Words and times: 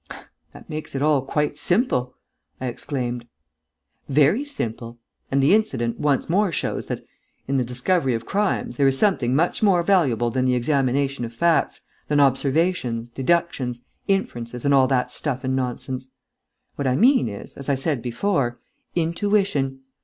"That 0.51 0.67
makes 0.67 0.95
it 0.95 1.03
all 1.03 1.21
quite 1.23 1.59
simple!" 1.59 2.15
I 2.59 2.65
exclaimed. 2.65 3.27
"Very 4.09 4.43
simple. 4.43 4.97
And 5.29 5.43
the 5.43 5.53
incident 5.53 5.99
once 5.99 6.27
more 6.27 6.51
shows 6.51 6.87
that, 6.87 7.05
in 7.47 7.57
the 7.57 7.63
discovery 7.63 8.15
of 8.15 8.25
crimes, 8.25 8.77
there 8.77 8.87
is 8.87 8.97
something 8.97 9.35
much 9.35 9.61
more 9.61 9.83
valuable 9.83 10.31
than 10.31 10.45
the 10.45 10.55
examination 10.55 11.23
of 11.23 11.35
facts, 11.35 11.81
than 12.07 12.19
observations, 12.19 13.11
deductions, 13.11 13.81
inferences 14.07 14.65
and 14.65 14.73
all 14.73 14.87
that 14.87 15.11
stuff 15.11 15.43
and 15.43 15.55
nonsense. 15.55 16.09
What 16.77 16.87
I 16.87 16.95
mean 16.95 17.29
is, 17.29 17.55
as 17.55 17.69
I 17.69 17.75
said 17.75 18.01
before, 18.01 18.59
intuition 18.95 19.81